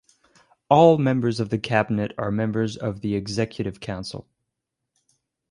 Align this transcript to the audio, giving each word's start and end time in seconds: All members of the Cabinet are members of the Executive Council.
All 0.67 0.97
members 0.97 1.39
of 1.39 1.51
the 1.51 1.59
Cabinet 1.59 2.11
are 2.17 2.31
members 2.31 2.75
of 2.75 3.01
the 3.01 3.13
Executive 3.13 3.79
Council. 3.79 4.27